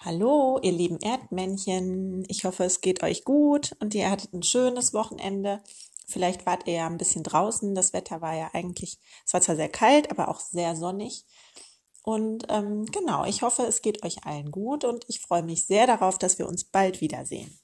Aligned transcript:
Hallo, 0.00 0.60
ihr 0.62 0.70
lieben 0.70 1.00
Erdmännchen. 1.00 2.24
Ich 2.28 2.44
hoffe, 2.44 2.62
es 2.62 2.80
geht 2.80 3.02
euch 3.02 3.24
gut 3.24 3.74
und 3.80 3.96
ihr 3.96 4.08
hattet 4.08 4.32
ein 4.32 4.44
schönes 4.44 4.94
Wochenende. 4.94 5.60
Vielleicht 6.06 6.46
wart 6.46 6.68
ihr 6.68 6.74
ja 6.74 6.86
ein 6.86 6.98
bisschen 6.98 7.24
draußen. 7.24 7.74
Das 7.74 7.92
Wetter 7.92 8.20
war 8.20 8.36
ja 8.36 8.48
eigentlich, 8.52 9.00
es 9.26 9.34
war 9.34 9.40
zwar 9.40 9.56
sehr 9.56 9.68
kalt, 9.68 10.12
aber 10.12 10.28
auch 10.28 10.38
sehr 10.38 10.76
sonnig. 10.76 11.24
Und 12.04 12.46
ähm, 12.48 12.86
genau, 12.86 13.24
ich 13.24 13.42
hoffe, 13.42 13.64
es 13.64 13.82
geht 13.82 14.04
euch 14.04 14.24
allen 14.24 14.52
gut 14.52 14.84
und 14.84 15.04
ich 15.08 15.20
freue 15.20 15.42
mich 15.42 15.66
sehr 15.66 15.88
darauf, 15.88 16.16
dass 16.16 16.38
wir 16.38 16.46
uns 16.46 16.62
bald 16.62 17.00
wiedersehen. 17.00 17.58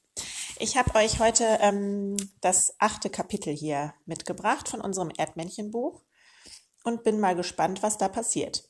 Ich 0.58 0.76
habe 0.76 0.92
euch 0.96 1.20
heute 1.20 1.44
ähm, 1.60 2.16
das 2.40 2.74
achte 2.80 3.10
Kapitel 3.10 3.54
hier 3.54 3.94
mitgebracht 4.06 4.68
von 4.68 4.80
unserem 4.80 5.12
Erdmännchenbuch 5.16 6.02
und 6.82 7.04
bin 7.04 7.20
mal 7.20 7.36
gespannt, 7.36 7.84
was 7.84 7.96
da 7.96 8.08
passiert. 8.08 8.68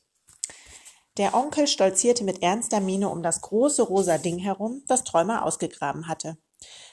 Der 1.17 1.33
Onkel 1.33 1.67
stolzierte 1.67 2.23
mit 2.23 2.41
ernster 2.41 2.81
Miene 2.81 3.09
um 3.09 3.23
das 3.23 3.41
große 3.41 3.83
rosa 3.83 4.17
Ding 4.17 4.37
herum, 4.37 4.83
das 4.87 5.03
Träumer 5.03 5.45
ausgegraben 5.45 6.07
hatte. 6.07 6.37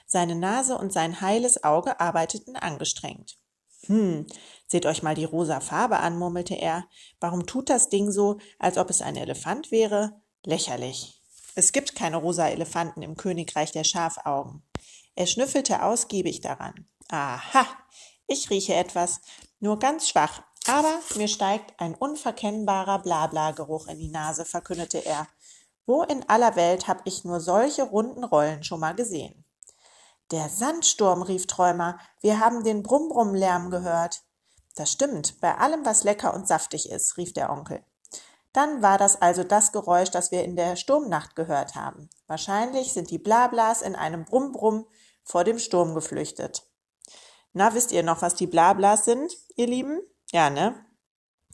Seine 0.07 0.37
Nase 0.37 0.79
und 0.79 0.93
sein 0.93 1.21
heiles 1.21 1.65
Auge 1.65 1.99
arbeiteten 1.99 2.57
angestrengt. 2.57 3.39
Hm, 3.87 4.27
seht 4.69 4.87
euch 4.87 5.03
mal 5.03 5.17
die 5.17 5.25
rosa 5.25 5.59
Farbe 5.61 5.99
an, 5.99 6.19
murmelte 6.19 6.55
er. 6.55 6.87
Warum 7.19 7.47
tut 7.47 7.69
das 7.69 7.89
Ding 7.89 8.13
so, 8.13 8.39
als 8.61 8.79
ob 8.79 8.91
es 8.91 9.03
ein 9.03 9.17
Elefant 9.17 9.73
wäre? 9.73 10.21
Lächerlich. 10.45 11.21
Es 11.55 11.73
gibt 11.73 11.97
keine 11.97 12.17
rosa 12.17 12.49
Elefanten 12.49 13.03
im 13.03 13.17
Königreich 13.17 13.73
der 13.73 13.85
Schafaugen. 13.85 14.63
Er 15.17 15.27
schnüffelte 15.27 15.83
ausgiebig 15.83 16.41
daran. 16.41 16.87
Aha, 17.11 17.67
ich 18.27 18.51
rieche 18.51 18.75
etwas, 18.75 19.21
nur 19.61 19.79
ganz 19.79 20.09
schwach, 20.09 20.43
aber 20.69 21.01
mir 21.17 21.29
steigt 21.29 21.79
ein 21.81 21.95
unverkennbarer 21.95 23.01
Blabla-Geruch 23.01 23.89
in 23.89 23.99
die 23.99 24.11
Nase, 24.11 24.45
verkündete 24.45 25.05
er. 25.05 25.27
Wo 25.87 26.03
in 26.03 26.29
aller 26.29 26.57
Welt 26.57 26.87
hab 26.89 27.03
ich 27.07 27.25
nur 27.25 27.41
solche 27.41 27.83
runden 27.83 28.25
Rollen 28.25 28.63
schon 28.63 28.81
mal 28.81 28.95
gesehen? 28.95 29.45
Der 30.31 30.49
Sandsturm, 30.49 31.23
rief 31.23 31.47
Träumer, 31.47 31.99
wir 32.21 32.41
haben 32.41 32.65
den 32.65 32.83
Brumm-Brumm-Lärm 32.83 33.71
gehört. 33.71 34.23
Das 34.77 34.91
stimmt, 34.91 35.41
bei 35.41 35.59
allem, 35.59 35.85
was 35.85 36.05
lecker 36.05 36.33
und 36.33 36.49
saftig 36.49 36.91
ist, 36.91 37.17
rief 37.17 37.33
der 37.33 37.51
Onkel. 37.51 37.85
Dann 38.53 38.83
war 38.83 38.99
das 38.99 39.21
also 39.21 39.45
das 39.45 39.73
Geräusch, 39.73 40.11
das 40.11 40.31
wir 40.31 40.45
in 40.45 40.57
der 40.57 40.77
Sturmnacht 40.77 41.37
gehört 41.37 41.75
haben. 41.75 42.09
Wahrscheinlich 42.27 42.93
sind 42.93 43.11
die 43.11 43.19
Blablas 43.19 43.83
in 43.83 43.97
einem 43.97 44.25
Brumm-Brumm 44.25 44.87
vor 45.25 45.45
dem 45.45 45.59
Sturm 45.59 45.95
geflüchtet. 45.95 46.63
Na, 47.53 47.75
wisst 47.75 47.93
ihr 47.93 48.03
noch, 48.03 48.23
was 48.23 48.35
die 48.35 48.47
Blablas 48.47 49.05
sind, 49.05 49.37
ihr 49.57 49.67
Lieben? 49.67 50.01
Ja, 50.33 50.49
ne? 50.49 50.75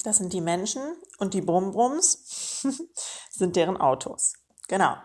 Das 0.05 0.19
sind 0.19 0.33
die 0.33 0.41
Menschen 0.41 0.81
und 1.19 1.35
die 1.35 1.41
Brumbrums 1.41 2.63
sind 3.31 3.57
deren 3.57 3.77
Autos. 3.77 4.35
Genau. 4.69 4.97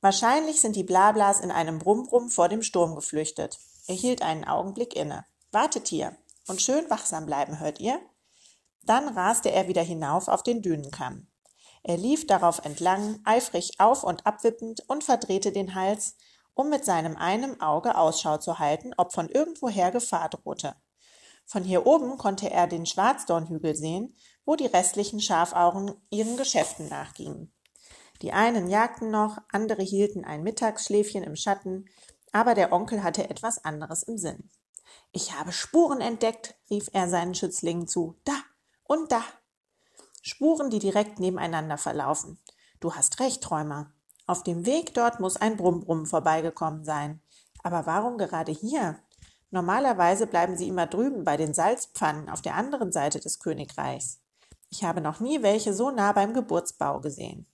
Wahrscheinlich 0.00 0.60
sind 0.60 0.76
die 0.76 0.84
Blablas 0.84 1.40
in 1.40 1.50
einem 1.50 1.80
Brumbrum 1.80 2.30
vor 2.30 2.48
dem 2.48 2.62
Sturm 2.62 2.94
geflüchtet. 2.94 3.58
Er 3.88 3.96
hielt 3.96 4.22
einen 4.22 4.44
Augenblick 4.44 4.94
inne. 4.94 5.26
Wartet 5.50 5.88
hier 5.88 6.16
und 6.46 6.62
schön 6.62 6.88
wachsam 6.90 7.26
bleiben, 7.26 7.58
hört 7.58 7.80
ihr? 7.80 7.98
Dann 8.82 9.08
raste 9.08 9.50
er 9.50 9.66
wieder 9.66 9.82
hinauf 9.82 10.28
auf 10.28 10.44
den 10.44 10.62
Dünenkamm. 10.62 11.26
Er 11.82 11.96
lief 11.96 12.26
darauf 12.26 12.64
entlang, 12.64 13.18
eifrig 13.24 13.80
auf 13.80 14.04
und 14.04 14.26
abwippend 14.26 14.84
und 14.88 15.02
verdrehte 15.02 15.50
den 15.50 15.74
Hals, 15.74 16.16
um 16.54 16.70
mit 16.70 16.84
seinem 16.84 17.16
einen 17.16 17.60
Auge 17.60 17.96
Ausschau 17.96 18.38
zu 18.38 18.60
halten, 18.60 18.92
ob 18.96 19.12
von 19.12 19.28
irgendwoher 19.28 19.90
Gefahr 19.90 20.28
drohte. 20.28 20.76
Von 21.46 21.62
hier 21.62 21.86
oben 21.86 22.18
konnte 22.18 22.50
er 22.50 22.66
den 22.66 22.86
Schwarzdornhügel 22.86 23.74
sehen, 23.74 24.16
wo 24.44 24.56
die 24.56 24.66
restlichen 24.66 25.20
Schafaugen 25.20 25.94
ihren 26.10 26.36
Geschäften 26.36 26.88
nachgingen. 26.88 27.52
Die 28.22 28.32
einen 28.32 28.68
jagten 28.68 29.10
noch, 29.10 29.38
andere 29.50 29.82
hielten 29.82 30.24
ein 30.24 30.42
Mittagsschläfchen 30.42 31.22
im 31.22 31.36
Schatten, 31.36 31.86
aber 32.32 32.54
der 32.54 32.72
Onkel 32.72 33.02
hatte 33.02 33.28
etwas 33.28 33.64
anderes 33.64 34.02
im 34.02 34.18
Sinn. 34.18 34.50
Ich 35.12 35.38
habe 35.38 35.52
Spuren 35.52 36.00
entdeckt, 36.00 36.56
rief 36.70 36.88
er 36.92 37.08
seinen 37.08 37.34
Schützlingen 37.34 37.86
zu. 37.86 38.16
Da 38.24 38.34
und 38.84 39.12
da. 39.12 39.22
Spuren, 40.22 40.70
die 40.70 40.78
direkt 40.78 41.20
nebeneinander 41.20 41.78
verlaufen. 41.78 42.38
Du 42.80 42.94
hast 42.94 43.20
recht, 43.20 43.42
Träumer. 43.42 43.92
Auf 44.26 44.42
dem 44.42 44.66
Weg 44.66 44.94
dort 44.94 45.20
muss 45.20 45.36
ein 45.36 45.56
Brummbrumm 45.56 46.06
vorbeigekommen 46.06 46.84
sein. 46.84 47.20
Aber 47.62 47.86
warum 47.86 48.18
gerade 48.18 48.52
hier? 48.52 48.98
Normalerweise 49.54 50.26
bleiben 50.26 50.56
sie 50.56 50.66
immer 50.66 50.88
drüben 50.88 51.22
bei 51.22 51.36
den 51.36 51.54
Salzpfannen 51.54 52.28
auf 52.28 52.42
der 52.42 52.56
anderen 52.56 52.90
Seite 52.90 53.20
des 53.20 53.38
Königreichs. 53.38 54.18
Ich 54.68 54.82
habe 54.82 55.00
noch 55.00 55.20
nie 55.20 55.42
welche 55.42 55.72
so 55.72 55.92
nah 55.92 56.10
beim 56.10 56.34
Geburtsbau 56.34 56.98
gesehen. 56.98 57.46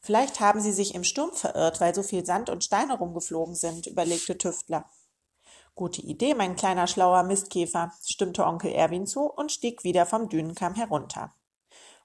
Vielleicht 0.00 0.40
haben 0.40 0.62
sie 0.62 0.72
sich 0.72 0.94
im 0.94 1.04
Sturm 1.04 1.30
verirrt, 1.34 1.78
weil 1.78 1.94
so 1.94 2.02
viel 2.02 2.24
Sand 2.24 2.48
und 2.48 2.64
Steine 2.64 2.96
rumgeflogen 2.96 3.54
sind, 3.54 3.86
überlegte 3.86 4.38
Tüftler. 4.38 4.86
Gute 5.74 6.00
Idee, 6.00 6.32
mein 6.32 6.56
kleiner 6.56 6.86
schlauer 6.86 7.22
Mistkäfer, 7.22 7.92
stimmte 8.02 8.46
Onkel 8.46 8.72
Erwin 8.72 9.06
zu 9.06 9.30
und 9.30 9.52
stieg 9.52 9.84
wieder 9.84 10.06
vom 10.06 10.30
Dünenkamm 10.30 10.74
herunter. 10.74 11.34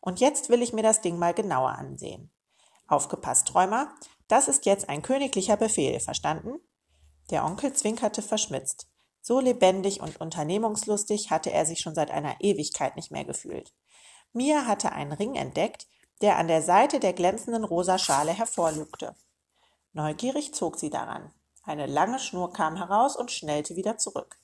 Und 0.02 0.20
jetzt 0.20 0.50
will 0.50 0.62
ich 0.62 0.74
mir 0.74 0.84
das 0.84 1.00
Ding 1.00 1.18
mal 1.18 1.34
genauer 1.34 1.70
ansehen. 1.70 2.34
Aufgepasst, 2.86 3.48
Träumer, 3.48 3.96
das 4.28 4.50
ist 4.50 4.66
jetzt 4.66 4.90
ein 4.90 5.02
königlicher 5.02 5.56
Befehl, 5.56 6.02
verstanden? 6.02 6.60
Der 7.30 7.46
Onkel 7.46 7.72
zwinkerte 7.72 8.22
verschmitzt. 8.22 8.91
So 9.22 9.40
lebendig 9.40 10.02
und 10.02 10.20
unternehmungslustig 10.20 11.30
hatte 11.30 11.52
er 11.52 11.66
sich 11.66 11.80
schon 11.80 11.96
seit 11.96 12.12
einer 12.12 12.36
Ewigkeit 12.40 12.96
nicht 12.96 13.12
mehr 13.12 13.24
gefühlt. 13.24 13.74
Mia 14.34 14.66
hatte 14.66 14.92
einen 14.92 15.12
Ring 15.12 15.36
entdeckt, 15.36 15.88
der 16.22 16.38
an 16.38 16.48
der 16.48 16.62
Seite 16.62 17.00
der 17.00 17.14
glänzenden 17.14 17.64
rosa 17.64 17.98
Schale 17.98 18.32
hervorlugte. 18.32 19.16
Neugierig 19.94 20.54
zog 20.54 20.78
sie 20.78 20.90
daran. 20.90 21.32
Eine 21.64 21.86
lange 21.86 22.20
Schnur 22.20 22.54
kam 22.54 22.78
heraus 22.78 23.16
und 23.16 23.32
schnellte 23.32 23.76
wieder 23.76 23.98
zurück. 23.98 24.40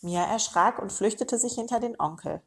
Mia 0.00 0.24
erschrak 0.24 0.80
und 0.80 0.92
flüchtete 0.92 1.38
sich 1.38 1.54
hinter 1.54 1.78
den 1.78 1.98
Onkel. 2.00 2.42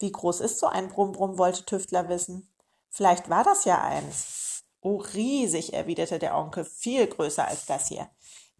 Wie 0.00 0.10
groß 0.10 0.40
ist 0.40 0.58
so 0.58 0.66
ein 0.66 0.88
Brumm-Brumm, 0.88 1.38
wollte 1.38 1.64
Tüftler 1.64 2.08
wissen. 2.08 2.48
Vielleicht 2.88 3.28
war 3.28 3.44
das 3.44 3.64
ja 3.64 3.82
eins. 3.82 4.64
Oh, 4.80 4.96
riesig, 4.96 5.74
erwiderte 5.74 6.18
der 6.18 6.36
Onkel, 6.36 6.64
viel 6.64 7.06
größer 7.06 7.46
als 7.46 7.66
das 7.66 7.88
hier. 7.88 8.08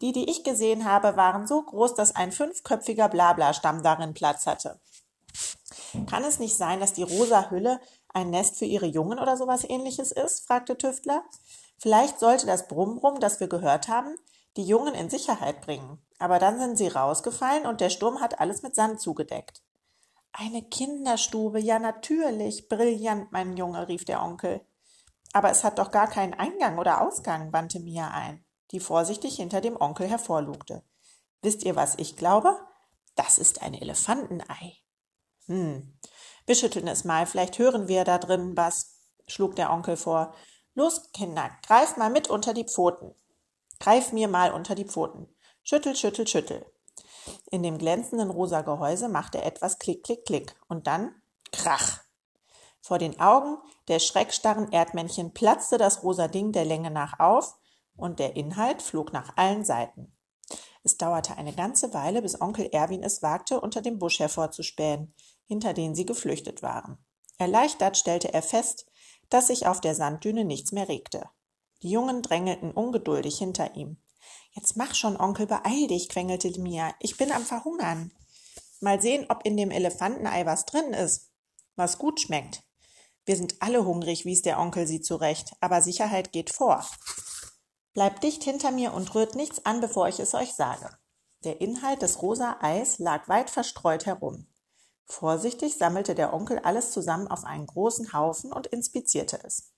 Die, 0.01 0.13
die 0.13 0.29
ich 0.29 0.43
gesehen 0.43 0.85
habe, 0.85 1.17
waren 1.17 1.45
so 1.45 1.61
groß, 1.61 1.93
dass 1.93 2.15
ein 2.15 2.31
fünfköpfiger 2.31 3.09
Blabla-Stamm 3.09 3.83
darin 3.83 4.13
Platz 4.13 4.45
hatte. 4.45 4.79
Kann 6.07 6.23
es 6.23 6.39
nicht 6.39 6.55
sein, 6.55 6.79
dass 6.79 6.93
die 6.93 7.03
rosa 7.03 7.49
Hülle 7.49 7.81
ein 8.13 8.29
Nest 8.29 8.57
für 8.57 8.65
ihre 8.65 8.85
Jungen 8.85 9.19
oder 9.19 9.35
sowas 9.35 9.63
ähnliches 9.67 10.11
ist? 10.11 10.45
fragte 10.47 10.77
Tüftler. 10.77 11.23
Vielleicht 11.77 12.19
sollte 12.19 12.45
das 12.45 12.67
Brummrum, 12.67 13.19
das 13.19 13.39
wir 13.39 13.47
gehört 13.47 13.87
haben, 13.87 14.15
die 14.57 14.63
Jungen 14.63 14.93
in 14.93 15.09
Sicherheit 15.09 15.61
bringen. 15.61 15.99
Aber 16.17 16.39
dann 16.39 16.59
sind 16.59 16.77
sie 16.77 16.87
rausgefallen 16.87 17.65
und 17.65 17.81
der 17.81 17.89
Sturm 17.89 18.19
hat 18.19 18.39
alles 18.39 18.61
mit 18.61 18.75
Sand 18.75 18.99
zugedeckt. 19.01 19.61
Eine 20.31 20.61
Kinderstube, 20.61 21.59
ja 21.59 21.79
natürlich, 21.79 22.69
brillant, 22.69 23.31
mein 23.31 23.57
Junge, 23.57 23.87
rief 23.87 24.05
der 24.05 24.21
Onkel. 24.21 24.61
Aber 25.33 25.49
es 25.49 25.63
hat 25.63 25.79
doch 25.79 25.91
gar 25.91 26.07
keinen 26.07 26.33
Eingang 26.33 26.77
oder 26.77 27.01
Ausgang, 27.01 27.51
wandte 27.51 27.79
Mia 27.79 28.09
ein 28.09 28.43
die 28.71 28.79
vorsichtig 28.79 29.35
hinter 29.35 29.61
dem 29.61 29.79
Onkel 29.79 30.07
hervorlugte. 30.07 30.83
Wisst 31.41 31.63
ihr, 31.63 31.75
was 31.75 31.95
ich 31.97 32.15
glaube? 32.15 32.57
Das 33.15 33.37
ist 33.37 33.61
ein 33.61 33.73
Elefantenei. 33.73 34.77
Hm. 35.45 35.97
Wir 36.45 36.55
schütteln 36.55 36.87
es 36.87 37.03
mal, 37.03 37.25
vielleicht 37.25 37.59
hören 37.59 37.87
wir 37.87 38.03
da 38.03 38.17
drin 38.17 38.55
was, 38.55 38.99
schlug 39.27 39.55
der 39.55 39.71
Onkel 39.71 39.97
vor. 39.97 40.33
Los, 40.73 41.11
Kinder, 41.11 41.51
greif 41.65 41.97
mal 41.97 42.09
mit 42.09 42.29
unter 42.29 42.53
die 42.53 42.63
Pfoten. 42.63 43.13
Greif 43.79 44.11
mir 44.11 44.27
mal 44.27 44.51
unter 44.51 44.75
die 44.75 44.85
Pfoten. 44.85 45.27
Schüttel, 45.63 45.95
schüttel, 45.95 46.27
schüttel. 46.27 46.65
In 47.51 47.63
dem 47.63 47.77
glänzenden 47.77 48.29
rosa 48.29 48.61
Gehäuse 48.61 49.09
machte 49.09 49.41
etwas 49.41 49.79
Klick, 49.79 50.03
Klick, 50.03 50.25
Klick 50.25 50.55
und 50.67 50.87
dann 50.87 51.13
Krach. 51.51 51.99
Vor 52.81 52.97
den 52.97 53.19
Augen 53.19 53.57
der 53.87 53.99
schreckstarren 53.99 54.71
Erdmännchen 54.71 55.33
platzte 55.33 55.77
das 55.77 56.03
rosa 56.03 56.27
Ding 56.27 56.51
der 56.51 56.65
Länge 56.65 56.91
nach 56.91 57.19
auf 57.19 57.58
und 57.99 58.19
der 58.19 58.35
Inhalt 58.35 58.81
flog 58.81 59.13
nach 59.13 59.37
allen 59.37 59.63
Seiten. 59.63 60.15
Es 60.83 60.97
dauerte 60.97 61.37
eine 61.37 61.53
ganze 61.53 61.93
Weile, 61.93 62.21
bis 62.21 62.39
Onkel 62.39 62.69
Erwin 62.71 63.03
es 63.03 63.21
wagte, 63.21 63.59
unter 63.61 63.81
dem 63.81 63.99
Busch 63.99 64.19
hervorzuspähen, 64.19 65.13
hinter 65.45 65.73
den 65.73 65.93
sie 65.93 66.05
geflüchtet 66.05 66.63
waren. 66.63 66.97
Erleichtert 67.37 67.97
stellte 67.97 68.33
er 68.33 68.41
fest, 68.41 68.85
dass 69.29 69.47
sich 69.47 69.67
auf 69.67 69.81
der 69.81 69.95
Sanddüne 69.95 70.45
nichts 70.45 70.71
mehr 70.71 70.87
regte. 70.89 71.29
Die 71.81 71.89
Jungen 71.89 72.21
drängelten 72.21 72.71
ungeduldig 72.71 73.37
hinter 73.37 73.75
ihm. 73.75 73.97
Jetzt 74.51 74.75
mach 74.75 74.95
schon, 74.95 75.19
Onkel, 75.19 75.47
beeil 75.47 75.87
dich, 75.87 76.09
quengelte 76.09 76.59
Mia. 76.59 76.93
Ich 76.99 77.17
bin 77.17 77.31
am 77.31 77.43
Verhungern. 77.43 78.11
Mal 78.81 79.01
sehen, 79.01 79.25
ob 79.29 79.45
in 79.45 79.57
dem 79.57 79.71
Elefantenei 79.71 80.45
was 80.45 80.65
drin 80.65 80.93
ist, 80.93 81.31
was 81.75 81.97
gut 81.97 82.19
schmeckt. 82.19 82.63
Wir 83.25 83.35
sind 83.35 83.61
alle 83.61 83.85
hungrig, 83.85 84.25
wies 84.25 84.41
der 84.41 84.59
Onkel 84.59 84.87
sie 84.87 85.01
zurecht, 85.01 85.53
aber 85.61 85.81
Sicherheit 85.81 86.31
geht 86.31 86.49
vor. 86.49 86.83
Bleibt 87.99 88.23
dicht 88.23 88.45
hinter 88.45 88.71
mir 88.71 88.93
und 88.93 89.13
rührt 89.13 89.35
nichts 89.35 89.65
an, 89.65 89.81
bevor 89.81 90.07
ich 90.07 90.21
es 90.21 90.33
euch 90.33 90.53
sage. 90.53 90.89
Der 91.43 91.59
Inhalt 91.59 92.01
des 92.01 92.21
rosa 92.21 92.55
Eis 92.61 92.97
lag 92.97 93.27
weit 93.27 93.49
verstreut 93.49 94.05
herum. 94.05 94.47
Vorsichtig 95.03 95.77
sammelte 95.77 96.15
der 96.15 96.33
Onkel 96.33 96.59
alles 96.59 96.93
zusammen 96.93 97.27
auf 97.27 97.43
einen 97.43 97.65
großen 97.65 98.13
Haufen 98.13 98.53
und 98.53 98.67
inspizierte 98.67 99.37
es. 99.43 99.73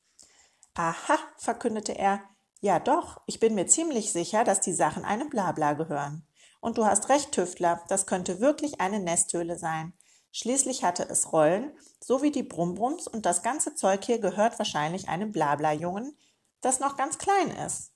Aha, 0.76 1.18
verkündete 1.40 1.98
er. 1.98 2.22
Ja 2.60 2.80
doch, 2.80 3.22
ich 3.26 3.40
bin 3.40 3.56
mir 3.56 3.66
ziemlich 3.66 4.12
sicher, 4.12 4.44
dass 4.44 4.62
die 4.62 4.74
Sachen 4.74 5.04
einem 5.04 5.32
Blabla 5.32 5.74
gehören. 5.74 6.24
Und 6.60 6.78
du 6.78 6.86
hast 6.86 7.10
recht, 7.10 7.32
Tüftler, 7.32 7.82
das 7.88 8.06
könnte 8.06 8.40
wirklich 8.40 8.80
eine 8.80 9.00
Nesthöhle 9.00 9.58
sein. 9.58 9.94
Schließlich 10.32 10.84
hatte 10.84 11.10
es 11.10 11.34
Rollen, 11.34 11.76
so 12.00 12.22
wie 12.22 12.30
die 12.30 12.44
Brumbrums 12.44 13.08
und 13.08 13.26
das 13.26 13.42
ganze 13.42 13.74
Zeug 13.74 14.06
hier 14.06 14.20
gehört 14.20 14.60
wahrscheinlich 14.60 15.10
einem 15.10 15.32
Blabla-Jungen, 15.32 16.16
das 16.62 16.80
noch 16.80 16.98
ganz 16.98 17.18
klein 17.18 17.50
ist. 17.66 17.91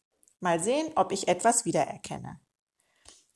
Mal 0.46 0.62
sehen, 0.62 0.92
ob 0.96 1.12
ich 1.12 1.28
etwas 1.28 1.66
wiedererkenne. 1.66 2.40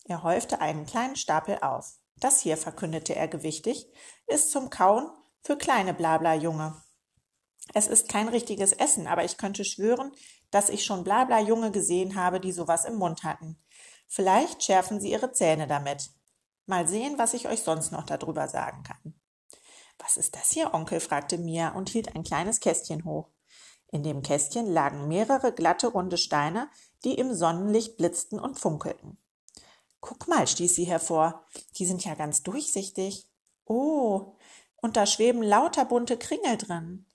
Er 0.05 0.21
häufte 0.21 0.61
einen 0.61 0.85
kleinen 0.85 1.15
Stapel 1.15 1.57
auf. 1.57 1.97
Das 2.17 2.39
hier, 2.39 2.55
verkündete 2.55 3.15
er 3.15 3.27
gewichtig, 3.27 3.87
ist 4.27 4.51
zum 4.51 4.69
Kauen 4.69 5.09
für 5.41 5.57
kleine 5.57 5.95
Blabla-Junge. 5.95 6.79
Es 7.73 7.87
ist 7.87 8.09
kein 8.09 8.27
richtiges 8.27 8.73
Essen, 8.73 9.07
aber 9.07 9.23
ich 9.23 9.37
könnte 9.37 9.65
schwören, 9.65 10.11
dass 10.51 10.69
ich 10.69 10.85
schon 10.85 11.03
Blabla-Junge 11.03 11.71
gesehen 11.71 12.13
habe, 12.13 12.39
die 12.39 12.51
sowas 12.51 12.85
im 12.85 12.97
Mund 12.97 13.23
hatten. 13.23 13.59
Vielleicht 14.07 14.61
schärfen 14.61 15.01
sie 15.01 15.09
ihre 15.09 15.31
Zähne 15.31 15.65
damit. 15.65 16.11
Mal 16.67 16.87
sehen, 16.87 17.17
was 17.17 17.33
ich 17.33 17.47
euch 17.47 17.63
sonst 17.63 17.91
noch 17.91 18.03
darüber 18.03 18.47
sagen 18.47 18.83
kann. 18.83 19.19
Was 19.97 20.15
ist 20.15 20.35
das 20.35 20.51
hier, 20.51 20.75
Onkel? 20.75 20.99
fragte 20.99 21.39
Mia 21.39 21.69
und 21.69 21.89
hielt 21.89 22.15
ein 22.15 22.23
kleines 22.23 22.59
Kästchen 22.59 23.03
hoch. 23.03 23.31
In 23.91 24.03
dem 24.03 24.21
Kästchen 24.21 24.71
lagen 24.71 25.07
mehrere 25.07 25.51
glatte, 25.51 25.87
runde 25.87 26.17
Steine, 26.17 26.69
die 27.03 27.15
im 27.15 27.33
Sonnenlicht 27.33 27.97
blitzten 27.97 28.39
und 28.39 28.59
funkelten. 28.59 29.17
Guck 29.99 30.27
mal, 30.27 30.47
stieß 30.47 30.75
sie 30.75 30.85
hervor, 30.85 31.45
die 31.77 31.85
sind 31.85 32.05
ja 32.05 32.15
ganz 32.15 32.43
durchsichtig. 32.43 33.27
Oh, 33.65 34.37
und 34.77 34.95
da 34.95 35.05
schweben 35.05 35.41
lauter 35.41 35.85
bunte 35.85 36.17
Kringel 36.17 36.57
drin. 36.57 37.05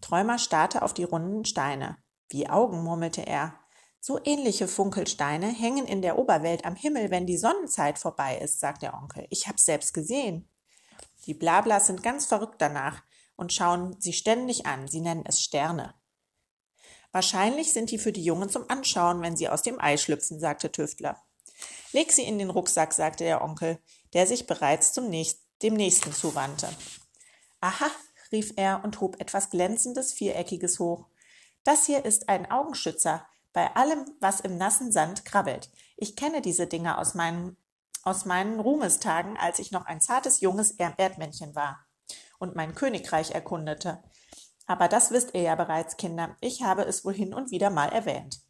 Träumer 0.00 0.38
starrte 0.38 0.82
auf 0.82 0.94
die 0.94 1.04
runden 1.04 1.44
Steine. 1.44 1.98
Wie 2.28 2.48
Augen, 2.48 2.82
murmelte 2.82 3.26
er. 3.26 3.54
So 4.00 4.20
ähnliche 4.24 4.68
Funkelsteine 4.68 5.46
hängen 5.46 5.86
in 5.86 6.02
der 6.02 6.18
Oberwelt 6.18 6.64
am 6.64 6.74
Himmel, 6.74 7.10
wenn 7.10 7.26
die 7.26 7.38
Sonnenzeit 7.38 7.98
vorbei 7.98 8.38
ist, 8.38 8.60
sagt 8.60 8.82
der 8.82 8.94
Onkel. 8.94 9.26
Ich 9.30 9.48
hab's 9.48 9.64
selbst 9.64 9.94
gesehen. 9.94 10.48
Die 11.26 11.34
Blablas 11.34 11.86
sind 11.86 12.02
ganz 12.02 12.26
verrückt 12.26 12.60
danach 12.60 13.02
und 13.36 13.52
schauen 13.52 13.96
sie 14.00 14.12
ständig 14.12 14.66
an. 14.66 14.88
Sie 14.88 15.00
nennen 15.00 15.24
es 15.26 15.40
Sterne. 15.40 15.94
Wahrscheinlich 17.14 17.72
sind 17.72 17.92
die 17.92 17.98
für 17.98 18.10
die 18.10 18.24
Jungen 18.24 18.50
zum 18.50 18.68
Anschauen, 18.68 19.22
wenn 19.22 19.36
sie 19.36 19.48
aus 19.48 19.62
dem 19.62 19.80
Ei 19.80 19.96
schlüpfen, 19.98 20.40
sagte 20.40 20.72
Tüftler. 20.72 21.22
Leg 21.92 22.10
sie 22.10 22.24
in 22.24 22.40
den 22.40 22.50
Rucksack, 22.50 22.92
sagte 22.92 23.22
der 23.22 23.40
Onkel, 23.40 23.78
der 24.14 24.26
sich 24.26 24.48
bereits 24.48 24.92
zum 24.92 25.08
nächsten, 25.08 25.40
dem 25.62 25.74
nächsten 25.74 26.12
zuwandte. 26.12 26.68
Aha, 27.60 27.88
rief 28.32 28.54
er 28.56 28.80
und 28.82 29.00
hob 29.00 29.20
etwas 29.20 29.50
glänzendes 29.50 30.12
Viereckiges 30.12 30.80
hoch. 30.80 31.06
Das 31.62 31.86
hier 31.86 32.04
ist 32.04 32.28
ein 32.28 32.50
Augenschützer 32.50 33.24
bei 33.52 33.72
allem, 33.76 34.04
was 34.18 34.40
im 34.40 34.58
nassen 34.58 34.90
Sand 34.90 35.24
krabbelt. 35.24 35.70
Ich 35.96 36.16
kenne 36.16 36.42
diese 36.42 36.66
Dinger 36.66 36.98
aus 36.98 37.14
meinen, 37.14 37.56
aus 38.02 38.24
meinen 38.24 38.58
Ruhmestagen, 38.58 39.36
als 39.36 39.60
ich 39.60 39.70
noch 39.70 39.86
ein 39.86 40.00
zartes 40.00 40.40
junges 40.40 40.72
Erdmännchen 40.72 41.54
war 41.54 41.86
und 42.40 42.56
mein 42.56 42.74
Königreich 42.74 43.30
erkundete. 43.30 44.02
Aber 44.66 44.88
das 44.88 45.10
wisst 45.10 45.34
ihr 45.34 45.42
ja 45.42 45.54
bereits, 45.54 45.96
Kinder. 45.96 46.36
Ich 46.40 46.62
habe 46.62 46.82
es 46.82 47.04
wohl 47.04 47.14
hin 47.14 47.34
und 47.34 47.50
wieder 47.50 47.70
mal 47.70 47.88
erwähnt. 47.88 48.40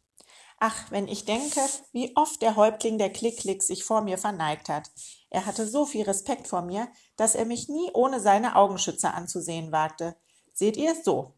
Ach, 0.57 0.89
wenn 0.89 1.07
ich 1.07 1.25
denke, 1.25 1.59
wie 1.91 2.15
oft 2.15 2.41
der 2.41 2.55
Häuptling 2.55 2.97
der 2.97 3.11
Klick-Klick 3.11 3.61
sich 3.61 3.83
vor 3.83 4.01
mir 4.01 4.17
verneigt 4.17 4.69
hat. 4.69 4.89
Er 5.29 5.45
hatte 5.45 5.67
so 5.67 5.85
viel 5.85 6.05
Respekt 6.05 6.47
vor 6.47 6.61
mir, 6.61 6.87
dass 7.17 7.35
er 7.35 7.45
mich 7.45 7.67
nie 7.67 7.91
ohne 7.93 8.21
seine 8.21 8.55
Augenschützer 8.55 9.13
anzusehen 9.13 9.73
wagte. 9.73 10.15
Seht 10.53 10.77
ihr 10.77 10.95
so? 11.03 11.33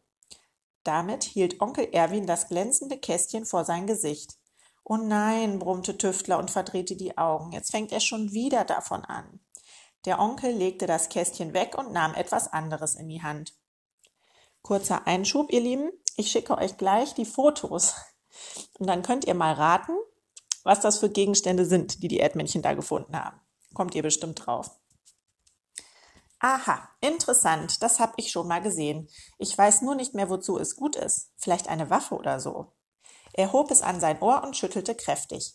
Damit 0.83 1.24
hielt 1.24 1.59
Onkel 1.62 1.89
Erwin 1.91 2.27
das 2.27 2.47
glänzende 2.47 2.97
Kästchen 2.97 3.45
vor 3.45 3.65
sein 3.65 3.88
Gesicht. 3.88 4.38
Oh 4.83 4.97
nein, 4.97 5.59
brummte 5.59 5.97
Tüftler 5.97 6.38
und 6.38 6.51
verdrehte 6.51 6.95
die 6.95 7.18
Augen. 7.18 7.51
Jetzt 7.51 7.71
fängt 7.71 7.91
er 7.91 8.00
schon 8.00 8.31
wieder 8.31 8.63
davon 8.63 9.03
an. 9.03 9.41
Der 10.06 10.19
Onkel 10.19 10.51
legte 10.51 10.85
das 10.85 11.09
Kästchen 11.09 11.53
weg 11.53 11.77
und 11.77 11.91
nahm 11.91 12.13
etwas 12.13 12.53
anderes 12.53 12.95
in 12.95 13.09
die 13.09 13.24
Hand. 13.24 13.53
Kurzer 14.68 15.08
Einschub, 15.08 15.50
ihr 15.54 15.62
Lieben. 15.62 15.94
Ich 16.18 16.30
schicke 16.30 16.58
euch 16.58 16.75
gleich 16.75 17.14
die 17.14 17.24
Fotos 17.24 17.96
und 18.80 18.88
dann 18.88 19.02
könnt 19.02 19.24
ihr 19.24 19.34
mal 19.34 19.54
raten, 19.54 19.94
was 20.66 20.81
das 20.81 20.98
für 20.98 21.10
Gegenstände 21.10 21.66
sind, 21.66 22.04
die 22.04 22.10
die 22.10 22.18
Erdmännchen 22.18 22.62
da 22.62 22.74
gefunden 22.74 23.16
haben. 23.16 23.40
Kommt 23.74 23.96
ihr 23.96 24.04
bestimmt 24.04 24.46
drauf. 24.46 24.72
Aha, 26.40 26.90
interessant, 27.00 27.81
das 27.81 28.02
habe 28.02 28.16
ich 28.18 28.30
schon 28.30 28.50
mal 28.50 28.62
gesehen. 28.62 29.08
Ich 29.38 29.58
weiß 29.58 29.84
nur 29.84 29.96
nicht 29.96 30.14
mehr, 30.16 30.30
wozu 30.30 30.58
es 30.58 30.75
gut 30.75 30.98
ist. 30.98 31.31
Vielleicht 31.38 31.70
eine 31.70 31.90
Waffe 31.90 32.16
oder 32.16 32.42
so. 32.42 32.74
Er 33.31 33.54
hob 33.54 33.72
es 33.72 33.81
an 33.81 34.02
sein 34.02 34.22
Ohr 34.22 34.44
und 34.44 34.58
schüttelte 34.58 34.96
kräftig. 34.96 35.54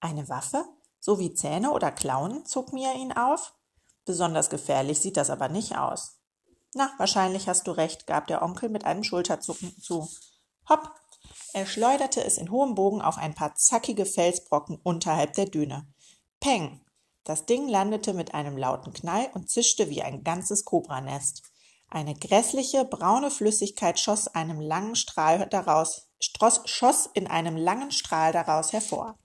Eine 0.00 0.28
Waffe? 0.28 0.66
So 0.98 1.18
wie 1.18 1.32
Zähne 1.32 1.70
oder 1.70 1.90
Klauen? 1.90 2.44
zog 2.44 2.74
Mia 2.74 2.92
ihn 2.92 3.12
auf. 3.12 3.54
Besonders 4.04 4.50
gefährlich 4.50 5.00
sieht 5.00 5.16
das 5.16 5.30
aber 5.30 5.48
nicht 5.48 5.78
aus. 5.78 6.19
Na, 6.72 6.92
wahrscheinlich 6.98 7.48
hast 7.48 7.66
du 7.66 7.72
recht, 7.72 8.06
gab 8.06 8.26
der 8.28 8.42
Onkel 8.42 8.68
mit 8.68 8.84
einem 8.84 9.02
Schulterzucken 9.02 9.74
zu. 9.80 10.08
Hopp, 10.68 10.90
er 11.52 11.66
schleuderte 11.66 12.24
es 12.24 12.38
in 12.38 12.50
hohem 12.50 12.74
Bogen 12.74 13.02
auf 13.02 13.18
ein 13.18 13.34
paar 13.34 13.54
zackige 13.56 14.06
Felsbrocken 14.06 14.78
unterhalb 14.82 15.34
der 15.34 15.46
Düne. 15.46 15.86
Peng! 16.38 16.80
Das 17.24 17.44
Ding 17.44 17.68
landete 17.68 18.14
mit 18.14 18.34
einem 18.34 18.56
lauten 18.56 18.92
Knall 18.92 19.28
und 19.34 19.50
zischte 19.50 19.90
wie 19.90 20.02
ein 20.02 20.24
ganzes 20.24 20.64
Kobranest. 20.64 21.42
Eine 21.88 22.14
grässliche, 22.14 22.84
braune 22.84 23.30
Flüssigkeit 23.30 23.98
schoss 23.98 24.28
einem 24.28 24.60
langen 24.60 24.94
Strahl 24.94 25.46
daraus, 25.48 26.08
stross, 26.20 26.62
schoss 26.66 27.10
in 27.12 27.26
einem 27.26 27.56
langen 27.56 27.90
Strahl 27.90 28.32
daraus 28.32 28.72
hervor. 28.72 29.18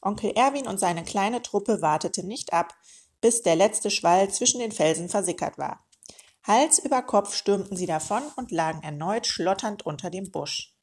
Onkel 0.00 0.30
Erwin 0.30 0.66
und 0.66 0.78
seine 0.78 1.04
kleine 1.04 1.42
Truppe 1.42 1.82
wartete 1.82 2.24
nicht 2.24 2.52
ab, 2.52 2.74
bis 3.20 3.42
der 3.42 3.56
letzte 3.56 3.90
Schwall 3.90 4.30
zwischen 4.30 4.60
den 4.60 4.72
Felsen 4.72 5.08
versickert 5.08 5.58
war. 5.58 5.84
Hals 6.50 6.80
über 6.80 7.02
Kopf 7.02 7.36
stürmten 7.36 7.76
sie 7.76 7.86
davon 7.86 8.24
und 8.34 8.50
lagen 8.50 8.82
erneut 8.82 9.28
schlotternd 9.28 9.86
unter 9.86 10.10
dem 10.10 10.32
Busch. 10.32 10.74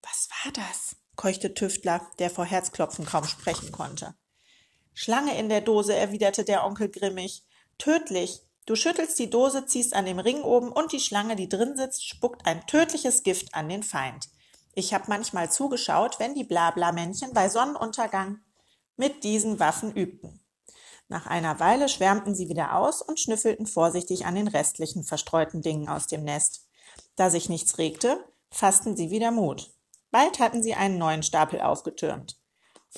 Was 0.00 0.28
war 0.30 0.52
das? 0.52 0.94
keuchte 1.16 1.52
Tüftler, 1.52 2.00
der 2.20 2.30
vor 2.30 2.44
Herzklopfen 2.44 3.04
kaum 3.04 3.24
sprechen 3.24 3.72
konnte. 3.72 4.14
Schlange 4.94 5.36
in 5.36 5.48
der 5.48 5.62
Dose, 5.62 5.96
erwiderte 5.96 6.44
der 6.44 6.64
Onkel 6.64 6.90
grimmig. 6.90 7.42
Tödlich. 7.76 8.42
Du 8.66 8.76
schüttelst 8.76 9.18
die 9.18 9.28
Dose, 9.28 9.66
ziehst 9.66 9.94
an 9.94 10.04
dem 10.04 10.20
Ring 10.20 10.42
oben 10.42 10.70
und 10.70 10.92
die 10.92 11.00
Schlange, 11.00 11.34
die 11.34 11.48
drin 11.48 11.76
sitzt, 11.76 12.06
spuckt 12.06 12.46
ein 12.46 12.64
tödliches 12.68 13.24
Gift 13.24 13.52
an 13.52 13.68
den 13.68 13.82
Feind. 13.82 14.28
Ich 14.74 14.94
hab 14.94 15.08
manchmal 15.08 15.50
zugeschaut, 15.50 16.20
wenn 16.20 16.36
die 16.36 16.44
Blabla-Männchen 16.44 17.32
bei 17.32 17.48
Sonnenuntergang 17.48 18.38
mit 18.96 19.24
diesen 19.24 19.58
Waffen 19.58 19.92
übten. 19.92 20.45
Nach 21.08 21.26
einer 21.26 21.60
Weile 21.60 21.88
schwärmten 21.88 22.34
sie 22.34 22.48
wieder 22.48 22.76
aus 22.76 23.00
und 23.00 23.20
schnüffelten 23.20 23.66
vorsichtig 23.66 24.26
an 24.26 24.34
den 24.34 24.48
restlichen 24.48 25.04
verstreuten 25.04 25.62
Dingen 25.62 25.88
aus 25.88 26.06
dem 26.06 26.24
Nest. 26.24 26.66
Da 27.14 27.30
sich 27.30 27.48
nichts 27.48 27.78
regte, 27.78 28.18
fassten 28.50 28.96
sie 28.96 29.10
wieder 29.10 29.30
Mut. 29.30 29.70
Bald 30.10 30.40
hatten 30.40 30.62
sie 30.62 30.74
einen 30.74 30.98
neuen 30.98 31.22
Stapel 31.22 31.60
aufgetürmt. 31.60 32.38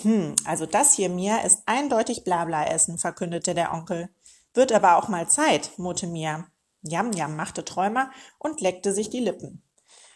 Hm, 0.03 0.37
also 0.45 0.67
das 0.67 0.95
hier, 0.95 1.09
Mia, 1.09 1.39
ist 1.39 1.63
eindeutig 1.67 2.25
Blabla-Essen, 2.25 2.99
verkündete 2.99 3.55
der 3.55 3.73
Onkel. 3.73 4.09
Wird 4.55 4.73
aber 4.73 4.97
auch 4.97 5.09
mal 5.09 5.29
Zeit, 5.29 5.73
murrte 5.77 6.07
Mia. 6.07 6.47
Jam, 6.83 7.13
jam, 7.13 7.37
machte 7.37 7.65
Träumer 7.65 8.11
und 8.39 8.61
leckte 8.61 8.93
sich 8.93 9.11
die 9.11 9.21
Lippen. 9.21 9.63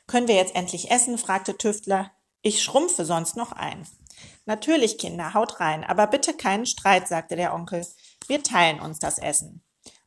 Können 0.06 0.28
wir 0.28 0.36
jetzt 0.36 0.54
endlich 0.54 0.90
essen? 0.90 1.18
fragte 1.18 1.58
Tüftler. 1.58 2.12
Ich 2.42 2.62
schrumpfe 2.62 3.04
sonst 3.04 3.36
noch 3.36 3.52
ein. 3.52 3.86
Natürlich, 4.44 4.98
Kinder, 4.98 5.34
haut 5.34 5.60
rein, 5.60 5.84
aber 5.84 6.06
bitte 6.06 6.34
keinen 6.34 6.66
Streit, 6.66 7.06
sagte 7.06 7.36
der 7.36 7.54
Onkel. 7.54 7.86
Wir 8.26 8.42
teilen 8.42 8.80
uns 8.80 8.98
das 8.98 9.18
Essen. 9.18 9.62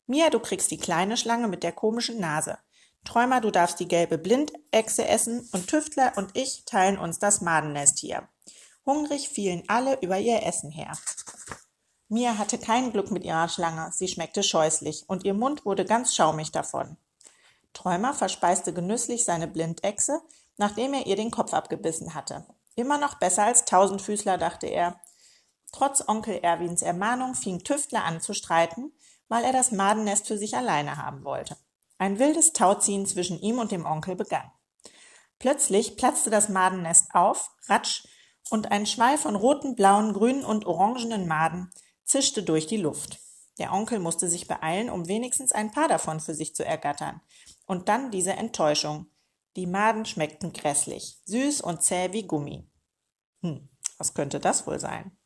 Mia, 0.08 0.30
du 0.30 0.40
kriegst 0.40 0.72
die 0.72 0.78
kleine 0.78 1.18
Schlange 1.18 1.48
mit 1.48 1.64
der 1.64 1.72
komischen 1.72 2.20
Nase. 2.20 2.58
Träumer, 3.06 3.40
du 3.40 3.52
darfst 3.52 3.80
die 3.80 3.88
gelbe 3.88 4.18
Blindechse 4.18 5.08
essen 5.08 5.48
und 5.52 5.68
Tüftler 5.68 6.14
und 6.16 6.36
ich 6.36 6.66
teilen 6.66 6.98
uns 6.98 7.20
das 7.20 7.42
Madennest 7.42 8.00
hier. 8.00 8.28
Hungrig 8.86 9.30
fielen 9.30 9.64
alle 9.68 10.00
über 10.02 10.18
ihr 10.18 10.44
Essen 10.44 10.72
her. 10.72 10.92
Mia 12.08 12.38
hatte 12.38 12.58
kein 12.58 12.92
Glück 12.92 13.10
mit 13.12 13.24
ihrer 13.24 13.48
Schlange, 13.50 13.92
sie 13.92 14.08
schmeckte 14.08 14.44
scheußlich 14.44 15.06
und 15.08 15.24
ihr 15.24 15.34
Mund 15.34 15.66
wurde 15.66 15.86
ganz 15.86 16.16
schaumig 16.16 16.52
davon. 16.52 16.98
Träumer 17.74 18.14
verspeiste 18.14 18.74
genüsslich 18.74 19.26
seine 19.26 19.48
Blindechse, 19.48 20.22
nachdem 20.58 20.94
er 20.94 21.08
ihr 21.08 21.16
den 21.16 21.32
Kopf 21.32 21.54
abgebissen 21.54 22.14
hatte. 22.14 22.46
Immer 22.76 22.98
noch 22.98 23.16
besser 23.16 23.44
als 23.44 23.66
Tausendfüßler, 23.66 24.38
dachte 24.38 24.68
er. 24.68 25.00
Trotz 25.72 26.08
Onkel 26.08 26.40
Erwins 26.42 26.82
Ermahnung 26.82 27.36
fing 27.36 27.64
Tüftler 27.64 28.04
an 28.04 28.22
zu 28.22 28.34
streiten, 28.34 28.94
weil 29.28 29.44
er 29.44 29.54
das 29.54 29.72
Madennest 29.72 30.28
für 30.28 30.38
sich 30.38 30.56
alleine 30.56 30.98
haben 30.98 31.24
wollte. 31.24 31.58
Ein 31.98 32.20
wildes 32.20 32.54
Tauziehen 32.54 33.06
zwischen 33.06 33.40
ihm 33.40 33.60
und 33.60 33.72
dem 33.72 33.86
Onkel 33.86 34.16
begann. 34.16 34.52
Plötzlich 35.40 35.98
platzte 35.98 36.30
das 36.30 36.50
Madennest 36.50 37.14
auf, 37.14 37.52
ratsch, 37.68 38.06
und 38.50 38.72
ein 38.72 38.86
Schwall 38.86 39.18
von 39.18 39.36
roten, 39.36 39.76
blauen, 39.76 40.14
grünen 40.14 40.46
und 40.46 40.66
orangenen 40.66 41.28
Maden 41.28 41.72
zischte 42.04 42.44
durch 42.44 42.68
die 42.68 42.78
Luft. 42.78 43.20
Der 43.58 43.74
Onkel 43.74 44.00
musste 44.00 44.30
sich 44.30 44.48
beeilen, 44.48 44.90
um 44.90 45.08
wenigstens 45.08 45.52
ein 45.52 45.72
paar 45.72 45.88
davon 45.88 46.20
für 46.20 46.36
sich 46.36 46.56
zu 46.56 46.64
ergattern. 46.64 47.22
Und 47.66 47.90
dann 47.90 48.12
diese 48.12 48.34
Enttäuschung. 48.34 49.08
Die 49.56 49.68
Maden 49.68 50.06
schmeckten 50.06 50.52
grässlich, 50.52 51.18
süß 51.26 51.62
und 51.62 51.82
zäh 51.82 52.12
wie 52.12 52.28
Gummi. 52.28 52.70
Hm, 53.42 53.70
was 53.98 54.14
könnte 54.14 54.40
das 54.40 54.68
wohl 54.68 54.80
sein? 54.80 55.18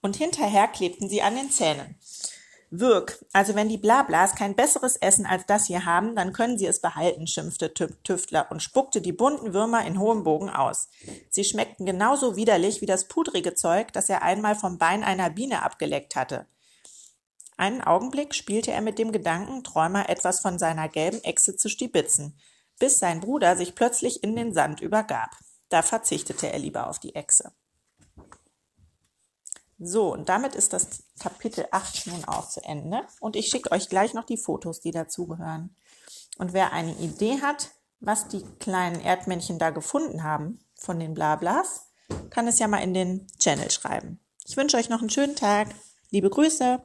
Und 0.00 0.16
hinterher 0.16 0.66
klebten 0.68 1.10
sie 1.10 1.20
an 1.20 1.36
den 1.36 1.50
Zähnen. 1.50 1.98
Wirk, 2.70 3.24
also 3.32 3.54
wenn 3.54 3.68
die 3.68 3.78
Blablas 3.78 4.34
kein 4.34 4.54
besseres 4.54 4.96
Essen 4.96 5.26
als 5.26 5.46
das 5.46 5.66
hier 5.66 5.86
haben, 5.86 6.14
dann 6.14 6.32
können 6.32 6.58
sie 6.58 6.66
es 6.66 6.80
behalten, 6.80 7.26
schimpfte 7.26 7.72
Tüftler 7.72 8.50
und 8.50 8.62
spuckte 8.62 9.00
die 9.00 9.12
bunten 9.12 9.54
Würmer 9.54 9.86
in 9.86 9.98
hohem 9.98 10.22
Bogen 10.22 10.50
aus. 10.50 10.88
Sie 11.30 11.44
schmeckten 11.44 11.86
genauso 11.86 12.36
widerlich 12.36 12.80
wie 12.82 12.86
das 12.86 13.08
pudrige 13.08 13.54
Zeug, 13.54 13.92
das 13.92 14.10
er 14.10 14.22
einmal 14.22 14.54
vom 14.54 14.76
Bein 14.76 15.02
einer 15.02 15.30
Biene 15.30 15.62
abgeleckt 15.62 16.14
hatte. 16.14 16.46
Einen 17.56 17.80
Augenblick 17.80 18.34
spielte 18.34 18.70
er 18.70 18.82
mit 18.82 18.98
dem 18.98 19.12
Gedanken, 19.12 19.64
Träumer 19.64 20.08
etwas 20.08 20.40
von 20.40 20.58
seiner 20.58 20.88
gelben 20.88 21.24
Echse 21.24 21.56
zu 21.56 21.68
stibitzen, 21.68 22.38
bis 22.78 22.98
sein 22.98 23.20
Bruder 23.20 23.56
sich 23.56 23.74
plötzlich 23.74 24.22
in 24.22 24.36
den 24.36 24.52
Sand 24.52 24.80
übergab. 24.80 25.30
Da 25.68 25.82
verzichtete 25.82 26.50
er 26.50 26.58
lieber 26.58 26.88
auf 26.88 26.98
die 26.98 27.14
Echse. 27.14 27.52
So, 29.78 30.12
und 30.12 30.28
damit 30.28 30.54
ist 30.54 30.72
das 30.72 31.04
Kapitel 31.20 31.66
8 31.70 32.08
nun 32.08 32.24
auch 32.24 32.48
zu 32.48 32.60
Ende. 32.64 33.02
Und 33.20 33.36
ich 33.36 33.46
schicke 33.48 33.70
euch 33.70 33.88
gleich 33.88 34.12
noch 34.12 34.24
die 34.24 34.36
Fotos, 34.36 34.80
die 34.80 34.90
dazugehören. 34.90 35.76
Und 36.38 36.52
wer 36.52 36.72
eine 36.72 36.94
Idee 36.96 37.40
hat, 37.40 37.70
was 38.00 38.28
die 38.28 38.44
kleinen 38.58 39.00
Erdmännchen 39.00 39.58
da 39.58 39.70
gefunden 39.70 40.24
haben 40.24 40.60
von 40.74 40.98
den 40.98 41.14
Blablas, 41.14 41.86
kann 42.30 42.48
es 42.48 42.58
ja 42.58 42.66
mal 42.66 42.82
in 42.82 42.94
den 42.94 43.26
Channel 43.38 43.70
schreiben. 43.70 44.20
Ich 44.46 44.56
wünsche 44.56 44.76
euch 44.76 44.88
noch 44.88 45.00
einen 45.00 45.10
schönen 45.10 45.36
Tag. 45.36 45.68
Liebe 46.10 46.30
Grüße. 46.30 46.80